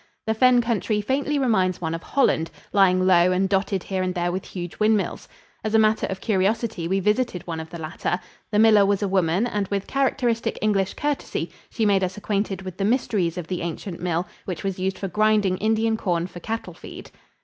[0.25, 4.31] The fen country faintly reminds one of Holland, lying low and dotted here and there
[4.31, 5.27] with huge windmills.
[5.63, 8.19] As a matter of curiosity, we visited one of the latter.
[8.49, 12.77] The miller was a woman, and with characteristic English courtesy she made us acquainted with
[12.77, 16.73] the mysteries of the ancient mill, which was used for grinding Indian corn for cattle
[16.73, 17.11] feed.